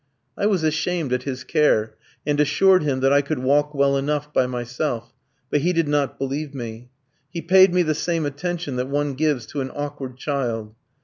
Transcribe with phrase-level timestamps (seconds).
[0.35, 1.93] I was ashamed at his care,
[2.25, 5.13] and assured him that I could walk well enough by myself,
[5.51, 6.89] but he did not believe me.
[7.31, 10.73] He paid me the same attention that one gives to an awkward child.